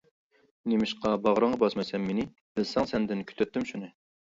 [0.71, 3.95] نېمىشقا باغرىڭغا باسمايسەن مېنى؟ بىلسەڭ، سەندىن كۈتەتتىم شۇنى!